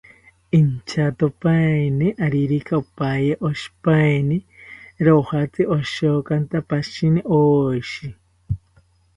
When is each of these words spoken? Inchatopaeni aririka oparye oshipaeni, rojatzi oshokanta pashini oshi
Inchatopaeni 0.59 2.07
aririka 2.25 2.73
oparye 2.81 3.33
oshipaeni, 3.49 4.37
rojatzi 5.05 5.63
oshokanta 5.77 6.57
pashini 6.69 7.21
oshi 7.39 8.07